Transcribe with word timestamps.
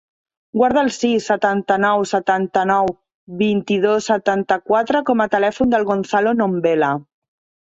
Guarda 0.59 0.83
el 0.83 0.87
sis, 0.93 1.25
setanta-nou, 1.31 2.05
setanta-nou, 2.11 2.89
vint-i-dos, 3.43 4.09
setanta-quatre 4.13 5.03
com 5.11 5.23
a 5.23 5.29
telèfon 5.37 5.77
del 5.77 5.87
Gonzalo 5.93 6.35
Nombela. 6.41 6.91